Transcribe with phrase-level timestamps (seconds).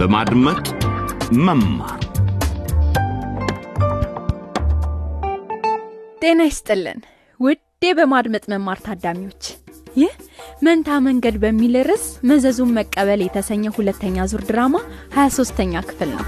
[0.00, 0.66] በማድመጥ
[1.38, 2.00] መማር።
[6.22, 7.00] ጤና ይስጥልን።
[7.40, 9.42] ውዴ በማድመጥ መማር ታዳሚዎች
[9.96, 10.12] ይህ
[10.62, 14.74] መንታ መንገድ በሚል ርዕስ መዘዙን መቀበል የተሰኘ ሁለተኛ ዙር ድራማ
[15.16, 16.26] 23ተኛ ክፍል ነው።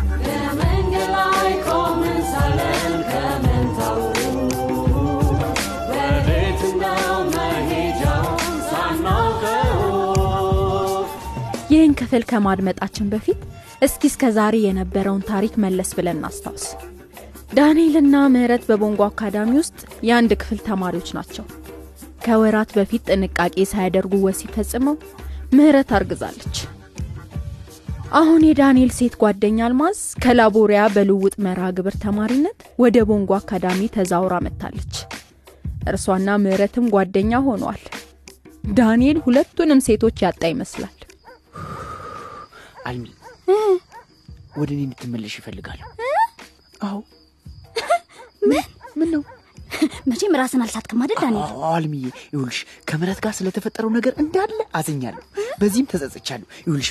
[11.72, 13.40] ይህን ክፍል ከማድመጣችን በፊት
[13.82, 16.64] እስኪ እስከ ዛሬ የነበረውን ታሪክ መለስ ብለን እናስታውስ።
[17.56, 19.78] ዳንኤልና ምህረት በቦንጎ አካዳሚ ውስጥ
[20.08, 21.44] የአንድ ክፍል ተማሪዎች ናቸው።
[22.24, 24.96] ከወራት በፊት ጥንቃቄ ሳያደርጉ ወሲብ ፈጽመው
[25.56, 26.56] ምህረት አርግዛለች።
[28.14, 34.94] አሁን የዳንኤል ሴት ጓደኛ አልማዝ ከላቦሪያ በልውጥ መርሃ ግብር ተማሪነት ወደ ቦንጎ አካዳሚ ተዛውራ መጥታለች።
[35.88, 37.82] እርሷና ምህረትም ጓደኛ ሆነዋል
[38.74, 40.96] ዳንኤል ሁለቱንም ሴቶች ያጣ ይመስላል
[44.56, 45.86] ወደ እኔ እንድትመለሽ ይፈልጋለሁ
[46.82, 46.98] አዎ።
[48.42, 48.64] ምን?
[49.12, 49.22] ነው?
[50.10, 51.52] መቼም ራስን አልሳትክም አይደል ዳንኤል?
[51.68, 55.22] አልሚዬ ይኸውልሽ ከምረት ጋር ስለተፈጠረው ነገር እንዳለ አዝኛለሁ።
[55.60, 56.90] በዚህም ተጸጽቻለሁ። ይኸውልሽ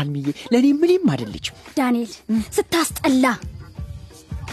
[0.00, 2.10] አልሚዬ ለእኔ ምንም አይደለችም። ዳንኤል
[2.56, 3.24] ስታስጠላ።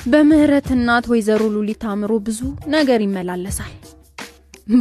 [0.06, 2.40] በምህረት እናት ወይዘሮ ሉሊት አእምሮ ብዙ
[2.76, 3.74] ነገር ይመላለሳል።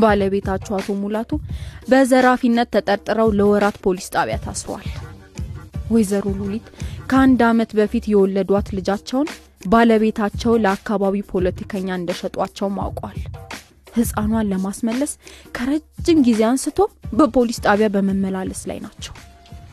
[0.03, 1.31] ባለቤታቸው አቶ ሙላቱ
[1.91, 4.87] በዘራፊነት ተጠርጥረው ለወራት ፖሊስ ጣቢያ ታስረዋል
[5.95, 6.67] ወይዘሮ ሉሊት
[7.11, 9.29] ከአንድ ዓመት በፊት የወለዷት ልጃቸውን
[9.69, 13.19] ባለቤታቸው ለአካባቢ ፖለቲከኛ እንደሸጧቸው ማውቋል
[13.97, 15.13] ህፃኗን ለማስመለስ
[15.57, 16.79] ከረጅም ጊዜ አንስቶ
[17.19, 19.15] በፖሊስ ጣቢያ በመመላለስ ላይ ናቸው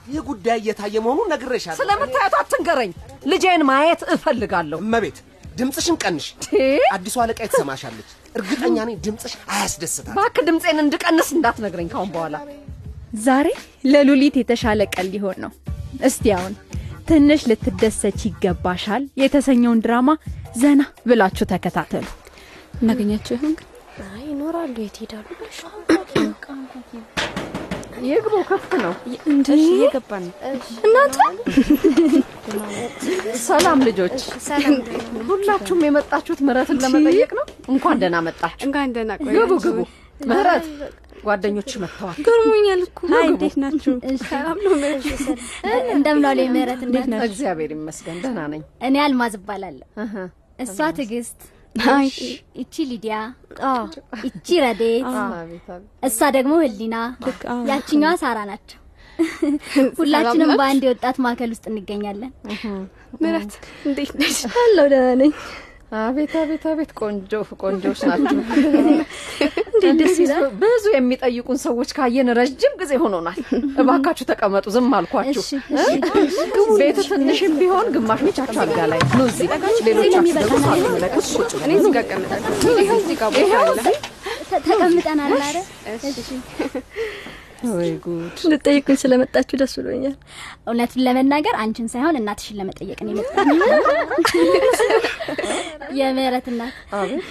[0.07, 2.91] ይህ ጉዳይ እየታየ መሆኑን ነግሬሻለሁ። ስለምታያት አትንገረኝ።
[3.31, 5.17] ልጄን ማየት እፈልጋለሁ። እመቤት
[5.57, 6.25] ድምፅሽን ቀንሽ።
[6.95, 12.35] አዲሷ አለቃ ትሰማሻለች። እርግጠኛ ነኝ ድምፅሽ አያስደስታል። እባክህ ድምፄን እንድቀንስ እንዳትነግረኝ ካሁን በኋላ።
[13.23, 13.47] ዛሬ
[13.85, 15.51] ለሉሊት የተሻለ ቀን ሊሆን ነው
[16.05, 16.53] እስቲ አሁን
[17.07, 20.09] ትንሽ ልትደሰች ይገባሻል የተሰኘውን ድራማ
[20.55, 22.05] ዘና ብላችሁ ተከታተሉ
[22.81, 23.67] እናገኛቸው ይሆን ግን?
[24.07, 25.25] አይ ይኖራሉ። የት ሄዳሉ?
[28.07, 28.93] የግቡ ክፍት ነው።
[29.31, 29.47] እንዴ
[30.15, 30.31] ነው።
[30.85, 31.17] እናንተ
[33.43, 34.17] ሰላም ልጆች፣
[35.29, 39.79] ሁላችሁም የመጣችሁት ምህረትን ለመጠየቅ ነው። እንኳን ደህና መጣችሁ። እንኳን ደህና ቆያችሁ። ግቡ ግቡ።
[40.21, 40.65] ምህረት
[41.23, 43.93] ጓደኞች መጥተዋል። ገርሞኛል እኮ። ሀይ እንዴት ናችሁ?
[44.25, 45.05] ሰላም ነው ምህረት?
[45.95, 46.81] እንደምን ዋሉ ምህረት?
[46.87, 47.23] እንዴት ነሽ?
[47.29, 49.87] እግዚአብሔር ይመስገን ደህና ነኝ። እኔ አልማዝ እባላለሁ።
[50.59, 51.39] እሷ ትዕግስት፣
[52.57, 53.15] ይቺ ሊዲያ፣
[54.25, 55.05] ይቺ ረዴት፣
[56.03, 56.95] እሷ ደግሞ ህሊና፣
[57.71, 58.77] ያችኛዋ ሳራ ናቸው።
[59.99, 62.31] ሁላችንም በአንድ የወጣት ማዕከል ውስጥ እንገኛለን።
[63.21, 63.53] ምህረት
[63.87, 64.37] እንዴት ነሽ?
[64.61, 65.31] አለሁ ደህና ነኝ።
[65.91, 67.31] አቤት አቤት አቤት ቆንጆ
[67.61, 68.37] ቆንጆች ናቸው።
[69.83, 70.27] እንደዚህ
[70.61, 73.39] ብዙ የሚጠይቁን ሰዎች ካየን ረጅም ጊዜ ሆኖናል።
[73.81, 75.43] እባካችሁ ተቀመጡ፣ ዝም አልኳችሁ።?
[76.79, 79.49] ቤቱ ትንሽም ቢሆን ግማሽ ብቻችሁ አልጋ ላይ ኑ። እዚህ
[79.87, 83.79] ሌሎቻችሁ ደግሞ ሳትመለከቱ ቁጭ በሉ። እኔ እዚህ ጋር እቀመጣለሁ። ይኸው እዚህ ጋር ቦታ አለ።
[84.49, 85.65] ተ- ተቀምጠናል አይደል?
[86.11, 86.29] እሺ።
[87.71, 88.37] ወይ ጉድ!
[88.51, 90.13] ልጠይቁኝ ስለመጣችሁ ደስ ብሎኛል።
[90.65, 93.47] እውነቱን ለመናገር አንቺን ሳይሆን እናትሽን ለመጠየቅ ነው የመጣው።
[95.99, 96.73] የምህረት እናት፣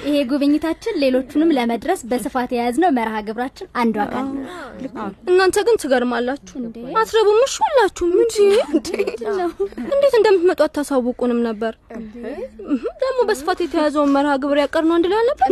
[0.07, 4.43] ይሄ ጉብኝታችን ሌሎቹንም ለመድረስ በስፋት የያዝነው መርሃ ግብራችን አንዱ አካል ነው።
[5.31, 6.55] እናንተ ግን ትገርማላችሁ።
[7.01, 8.37] አትረቡም። እሺ ሁላችሁም እንጂ
[9.89, 11.73] እንዴት እንደምትመጡ አታሳውቁንም ነበር።
[13.03, 15.49] ደግሞ በስፋት የተያዘውን መርሃ ግብር ያቀርነው አንድ ላይ አልነበር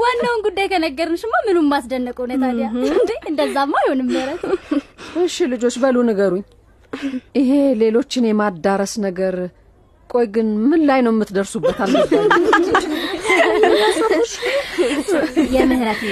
[0.00, 1.68] ዋናውን ጉዳይ ከነገርንሽማ ምኑም
[2.06, 2.66] ማስደነቅ ሆነ ታዲያ።
[3.30, 4.42] እንደዛማ አይሆንም ምህረት።
[5.22, 6.44] እሺ ልጆች በሉ ንገሩኝ፣
[7.38, 7.50] ይሄ
[7.80, 9.34] ሌሎችን የማዳረስ ነገር
[10.10, 11.78] ቆይ ግን ምን ላይ ነው የምትደርሱበት?
[11.84, 12.42] አልገባኝም።
[15.54, 16.02] የምህረት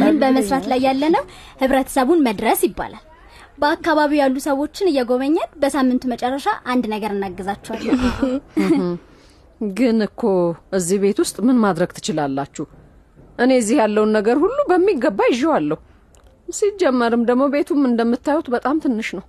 [0.00, 1.24] ምን በመስራት ላይ ያለነው
[1.62, 3.04] ህብረተሰቡን መድረስ ይባላል።
[3.58, 7.98] በአካባቢው ያሉ ሰዎችን እየጎበኘን በሳምንቱ መጨረሻ አንድ ነገር እናግዛቸዋለን።
[9.76, 10.22] ግን እኮ
[10.78, 12.64] እዚህ ቤት ውስጥ ምን ማድረግ ትችላላችሁ?
[13.40, 15.78] እኔ እዚህ ያለውን ነገር ሁሉ በሚገባ ይዤዋለሁ።
[16.48, 19.24] ሲጀመርም ደግሞ ቤቱም እንደምታዩት በጣም ትንሽ ነው።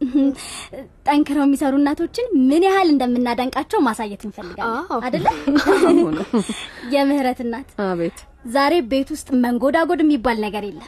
[1.06, 5.28] ጠንክረው የሚሰሩ እናቶችን ምን ያህል እንደምናደንቃቸው ማሳየት እንፈልጋለን አደለ?
[6.94, 10.88] የምህረት እናት አቤት ዛሬ ቤት ውስጥ መንጎዳጎድ የሚባል ነገር የለም።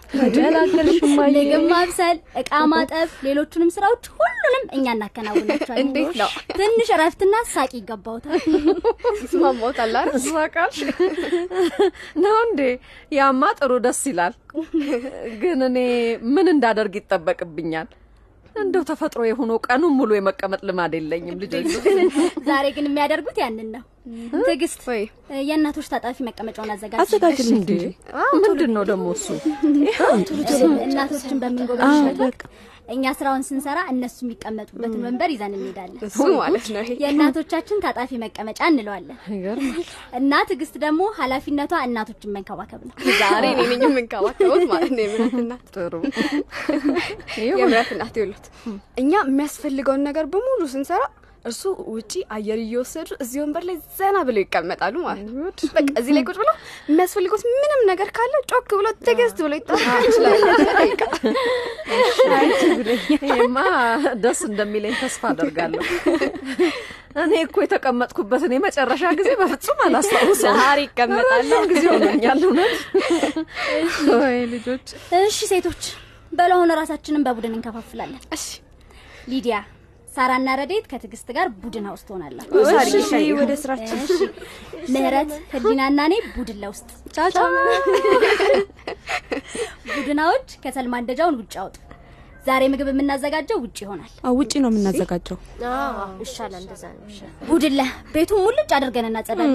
[1.28, 6.30] ምግብ ማብሰል፣ እቃ ማጠብ፣ ሌሎቹንም ስራዎች ሁሉንም እኛ እናከናውናቸዋለን። እንዴት ነው?
[6.58, 8.40] ትንሽ እረፍትና ሳቅ ይገባውታል።
[9.86, 10.10] አይደል?
[10.28, 10.78] ሳቃሽ
[12.24, 12.62] ነው እንዴ?
[13.12, 14.36] ያማ ጥሩ ደስ ይላል።
[15.44, 15.78] ግን እኔ
[16.34, 17.88] ምን እንዳደርግ ይጠበቅብኛል?
[18.56, 21.68] እንደው ተፈጥሮ የሆነው ቀኑን ሙሉ የመቀመጥ ልማድ የለኝም ልጆች።
[22.48, 23.84] ዛሬ ግን የሚያደርጉት ያንን ነው።
[24.40, 25.02] ትዕግስት ወይ
[25.44, 27.72] የእናቶች ታጣፊ መቀመጫውን አዘጋጅ አዘጋጅልኝ እንዴ
[28.44, 29.28] ምንድን ነው ደግሞ እሱ?
[30.86, 32.42] እናቶችን በምንጎበኝበት ወቅት
[32.94, 39.18] እኛ ስራውን ስንሰራ እነሱ የሚቀመጡበትን ወንበር ይዘን እንሄዳለን። እሱ ማለት ነው። የእናቶቻችን ታጣፊ መቀመጫ እንለዋለን።
[40.20, 45.66] እና ትዕግስት ደግሞ ኃላፊነቷ እናቶችን መንከባከብ ነው። ዛሬ እኔ ነኝ የምንከባከቡት ማለት ነው። የምረት እናት
[45.78, 45.94] ጥሩ
[47.56, 48.46] የምረት እናት ይሉት
[49.02, 51.04] እኛ የሚያስፈልገውን ነገር በሙሉ ስንሰራ
[51.46, 51.62] እርሱ
[51.94, 56.38] ውጪ አየር እየወሰዱ እዚህ ወንበር ላይ ዘና ብለው ይቀመጣሉ ማለት ነው። በቃ እዚህ ላይ ቁጭ
[56.42, 56.56] ብለው
[56.90, 60.40] የሚያስፈልጉት ምንም ነገር ካለ ጮክ ብሎ ትዕግስት ብሎ ይጠራል ይችላል።
[63.24, 63.58] ይሄማ
[64.24, 65.82] ደስ እንደሚለኝ ተስፋ አደርጋለሁ።
[67.24, 72.74] እኔ እኮ የተቀመጥኩበትን የመጨረሻ ጊዜ በፍጹም አላስታውሰውም። ዛሬ ይቀመጣሉ። በጣም ጊዜ ሆኖኛል እውነት።
[74.16, 74.88] ወይ ልጆች
[75.22, 75.84] እሺ ሴቶች፣
[76.32, 78.46] በለው አሁን ራሳችንን በቡድን እንከፋፍላለን። እሺ
[79.30, 79.58] ሊዲያ፣
[80.16, 82.60] ሳራና ረዴት ከትዕግስት ጋር ቡድን ውስጥ ትሆናላችሁ።
[83.40, 84.00] ወደ ስራችን
[84.94, 86.90] ምህረት፣ ህሊናና እኔ ቡድን ለውስጥ
[89.90, 91.78] ቡድናዎች ከሰልማንደጃውን ውጭ አውጡ።
[92.46, 95.38] ዛሬ ምግብ የምናዘጋጀው ውጭ ይሆናል። ውጪ ነው የምናዘጋጀው።
[96.24, 99.54] ይሻላል እንደዛ ነው ይሻላል። ቡድን ለ ቤቱን ሙልጭ አድርገን እናጸዳለን።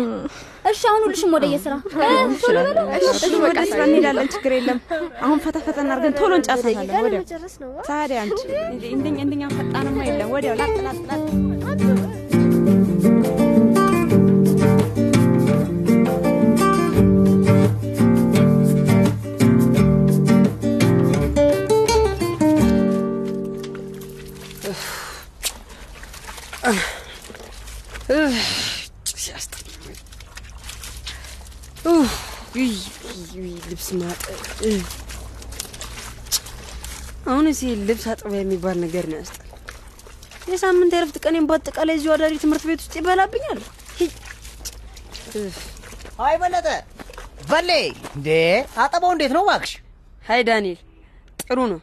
[0.70, 1.74] እሺ አሁን ሁልሽም ወደ የስራ
[2.30, 4.80] እሺ ወደ ስራ እንሄዳለን። ችግር የለም።
[5.22, 7.24] አሁን ፈታ ፈጠን አድርገን ቶሎ እንጨርሳታለን። ወዲያው
[7.88, 8.40] ታዲያ አንቺ
[8.94, 12.27] እንደኛ እንደኛ ፈጣንማ የለም። ወዲያው ላጥ ላጥ ላጥ
[33.98, 34.38] ማጠብ
[37.28, 39.44] አሁን እዚህ ልብስ አጥቢያ የሚባል ነገር ነው ያስጠላል።
[40.48, 43.60] የሳምንት የረፍት ቀኔን በአጠቃላይ እዚሁ አዳሪ ትምህርት ቤት ውስጥ ይበላብኛል።
[46.26, 46.68] አይ በለጠ
[47.50, 47.70] በሌ
[48.12, 48.28] እንዴ
[48.84, 49.72] አጠባው እንዴት ነው እባክሽ?
[50.22, 50.78] ሀይ ዳንኤል፣
[51.42, 51.80] ጥሩ ነው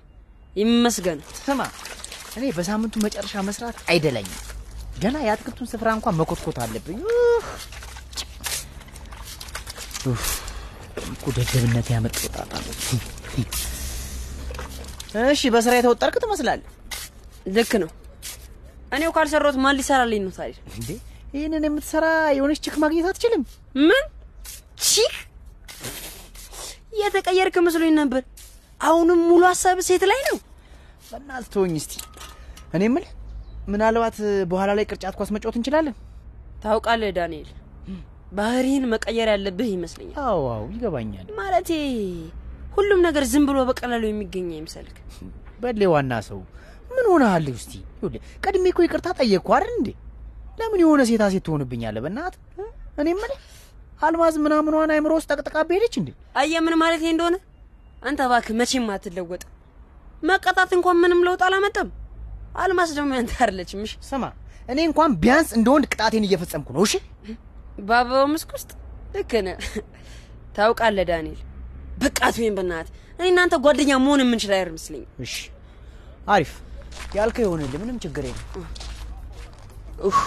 [0.56, 1.62] ይመስገን። ስማ
[2.38, 4.42] እኔ በሳምንቱ መጨረሻ መስራት አይደለኝም።
[5.02, 7.00] ገና የአትክልቱን ስፍራ እንኳን መኮትኮት አለብኝ።!
[11.10, 12.74] እኮ ደደብነት ያመጣው ጣጣ ነው።
[15.26, 16.72] እሺ በስራ የተወጠርክ ትመስላለህ።
[17.56, 17.90] ልክ ነው።
[18.92, 20.58] እኔው ካልሰራሁት ማን ሊሰራልኝ ነው ታዲያ?
[20.74, 20.90] እንዴ
[21.36, 22.06] ይህንን የምትሰራ
[22.38, 23.42] የሆነች ችክ ማግኘት አትችልም?
[23.82, 24.04] ምን
[24.86, 25.16] ቺክ?
[27.02, 28.22] የተቀየርክ መስሎኝ ነበር።
[28.82, 30.38] አሁንም ሙሉ ሀሳብ ሴት ላይ ነው።
[31.10, 31.94] በእናትህ ተወኝ እስቲ።
[32.76, 33.12] እኔ የምልህ
[33.68, 34.18] ምናልባት
[34.52, 35.96] በኋላ ላይ ቅርጫት ኳስ መጫወት እንችላለን?
[36.64, 37.50] ታውቃለህ ዳንኤል፣
[38.36, 41.70] ባህሪህን መቀየር ያለብህ ይመስለኛል። አዎ አዎ ይገባኛል። ማለቴ
[42.76, 44.98] ሁሉም ነገር ዝም ብሎ በቀላሉ የሚገኝ አይምሰልክ።
[45.62, 46.40] በሌ ዋና ሰው
[46.92, 47.46] ምን ሆነሃል?
[47.52, 49.90] ይኸውልህ ቀድሜ እኮ ይቅርታ ጠየቅኩ አይደል እንዴ?
[50.60, 52.02] ለምን የሆነ ሴታ ሴት ትሆንብኛለህ?
[52.06, 52.42] በእናትህ
[53.00, 53.40] እኔ የምልህ
[54.02, 56.10] አልማዝ ምናምኗን አይምሮ ውስጥ ጠቅጥቃ ሄደች እንዴ?
[56.40, 57.36] አየህ ምን ማለት እንደሆነ
[58.04, 59.52] አንተ እባክህ መቼም አትለወጥም።
[60.24, 61.90] መቀጣት እንኳን ምንም ለውጥ አላመጣም።
[62.58, 64.24] አልማዝ ደግሞ ያንተ አይደለችም። እሺ ስማ
[64.70, 66.94] እኔ እንኳን ቢያንስ እንደ ወንድ ቅጣቴን እየፈጸምኩ ነው። እሺ
[67.84, 68.72] በአበባው መስክ ውስጥ
[69.16, 69.58] ልክ ነህ።
[70.56, 71.40] ታውቃለህ ዳንኤል፣
[71.98, 75.36] በቃ ትወይም በእናትህ እኔ እናንተ ጓደኛ መሆን የምንችል አይመስለኝም። እሺ
[76.28, 76.52] አሪፍ
[77.16, 78.66] ያልከው ይሆንልህ፣ ምንም ችግር የለም።
[80.08, 80.20] ኡፍ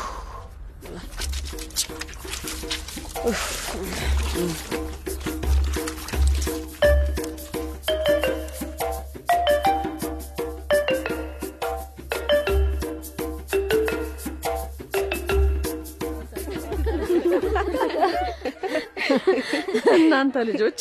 [19.96, 20.80] እናንተ ልጆች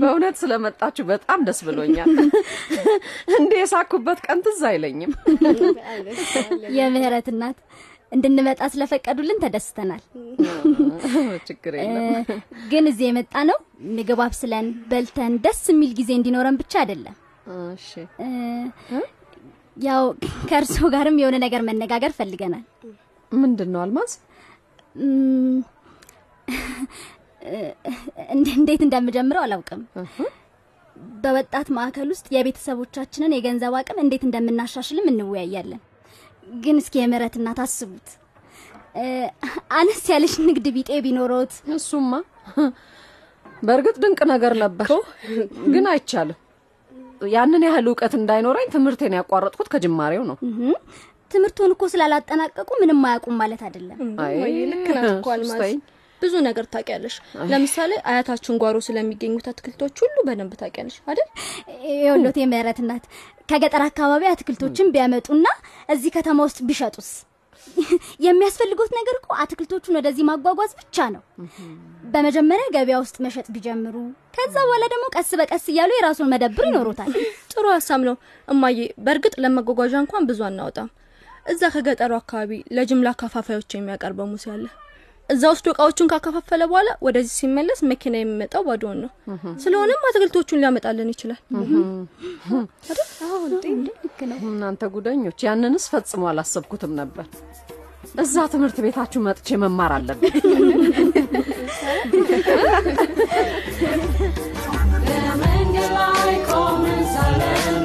[0.00, 2.10] በእውነት ስለመጣችሁ በጣም ደስ ብሎኛል።
[3.38, 5.12] እንደ የሳኩበት ቀን ትዝ አይለኝም።
[6.78, 7.58] የምህረት እናት
[8.12, 10.02] እንድንመጣ ስለፈቀዱልን ተደስተናል።
[11.48, 12.08] ችግር የለም።
[12.72, 13.58] ግን እዚህ የመጣ ነው
[13.96, 17.16] ምግብ አብስለን በልተን ደስ የሚል ጊዜ እንዲኖረን ብቻ አይደለም።
[19.80, 20.02] ያው
[20.50, 22.64] ከእርስዎ ጋርም የሆነ ነገር መነጋገር ፈልገናል።
[23.32, 24.12] ምንድን ነው አልማዝ?
[28.52, 29.80] እንዴት እንደምጀምረው አላውቅም።
[31.22, 35.80] በወጣት ማዕከል ውስጥ የቤተሰቦቻችንን የገንዘብ አቅም እንዴት እንደምናሻሽልም እንወያያለን።
[36.58, 38.08] ግን እስኪ የምህረት እናት አስቡት
[38.96, 39.04] እ፣
[39.76, 42.12] አነስ ያለች ንግድ ቢጤ ቢኖሮት እሱማ
[43.62, 44.88] በእርግጥ ድንቅ ነገር ነበር፣
[45.72, 46.38] ግን አይቻልም።
[47.30, 50.36] ያንን ያህል እውቀት እንዳይኖረኝ ትምህርቴን ያቋረጥኩት ከጅማሬው ነው።
[51.30, 53.98] ትምህርቱን እኮ ስላላጠናቀቁ ምንም አያውቁም ማለት አይደለም።
[54.72, 55.28] ልክ ናት እኮ
[56.22, 57.16] ብዙ ነገር ታውቂያለሽ።
[57.50, 61.28] ለምሳሌ አያታችን ጓሮ ስለሚገኙት አትክልቶች ሁሉ በደንብ ታውቂያለሽ አይደል?
[61.98, 63.04] የወሎት የምህረት እናት
[63.48, 65.46] ከገጠር አካባቢ አትክልቶችን ቢያመጡና
[65.88, 67.10] እዚህ ከተማ ውስጥ ቢሸጡስ?
[68.24, 71.22] የሚያስፈልጉት ነገር እኮ አትክልቶቹን ወደዚህ ማጓጓዝ ብቻ ነው።
[72.12, 73.96] በመጀመሪያ ገበያ ውስጥ መሸጥ ቢጀምሩ፣
[74.36, 77.12] ከዛ በኋላ ደግሞ ቀስ በቀስ እያሉ የራሱን መደብር ይኖሩታል።
[77.52, 78.16] ጥሩ ሀሳብ ነው
[78.48, 80.90] እማዬ። በእርግጥ ለመጓጓዣ እንኳን ብዙ አናወጣም።
[81.46, 84.64] እዛ ከገጠሩ አካባቢ ለጅምላ አካፋፋዮች የሚያቀርበው ሙሴ አለ።
[85.32, 89.10] እዛ ወስዶ እቃዎቹን ካከፋፈለ በኋላ ወደዚህ ሲመለስ መኪና የሚመጣው ባዶውን ነው።
[89.62, 91.40] ስለሆነም አትክልቶቹን ሊያመጣልን ይችላል።
[94.46, 97.26] እናንተ ጉደኞች፣ ያንንስ ፈጽሞ አላሰብኩትም ነበር።
[98.22, 100.32] እዛ ትምህርት ቤታችሁ መጥቼ መማር አለብን።
[105.06, 107.76] በመንገድ ላይ ቆመን ሳለን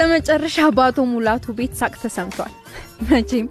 [0.00, 2.52] በስተመጨረሻ በአቶ ሙላቱ ቤት ሳቅ ተሰምቷል።
[3.08, 3.46] መቼም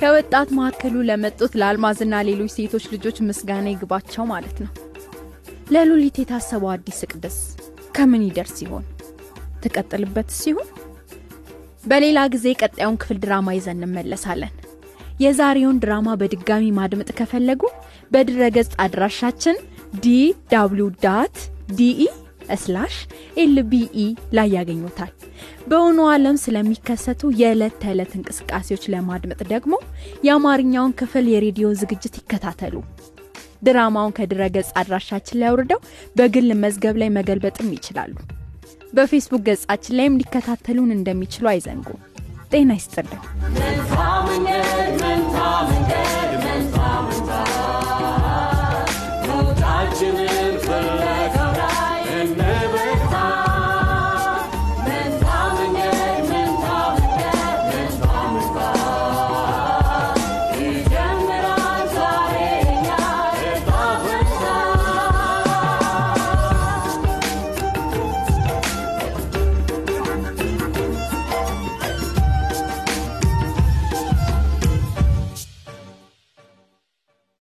[0.00, 4.70] ከወጣት ማዕከሉ ለመጡት ለአልማዝና ሌሎች ሴቶች ልጆች ምስጋና ይግባቸው ማለት ነው።
[5.70, 7.36] ለሉሊት የታሰበው አዲስ እቅድስ
[7.96, 8.84] ከምን ይደርስ ሲሆን
[9.62, 10.68] ትቀጥልበት ሲሆን
[11.84, 14.54] በሌላ ጊዜ ቀጣዩን ክፍል ድራማ ይዘን እንመለሳለን።
[15.20, 17.62] የዛሬውን ድራማ በድጋሚ ማድመጥ ከፈለጉ
[18.10, 19.58] በድረገጽ አድራሻችን
[20.02, 20.16] ዲ
[20.52, 21.38] ዳብሊው ዳት
[21.72, 22.02] de
[22.62, 22.94] slash
[23.36, 24.04] lbe
[24.36, 25.12] ላይ ያገኙታል።
[25.68, 29.74] በእውኑ ዓለም ስለሚከሰቱ የዕለት ተዕለት እንቅስቃሴዎች ለማድመጥ ደግሞ
[30.26, 32.74] የአማርኛውን ክፍል የሬዲዮ ዝግጅት ይከታተሉ።
[33.62, 35.80] ድራማውን ከድረገጽ አድራሻችን ላይ አውርደው
[36.16, 38.14] በግል መዝገብ ላይ መገልበጥም ይችላሉ።
[38.92, 41.88] በፌስቡክ ገጻችን ላይም ሊከታተሉን እንደሚችሉ አይዘንጉ።
[42.52, 43.22] ጤና ይስጥልን።